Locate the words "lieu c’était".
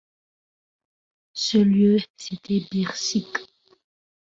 1.59-2.63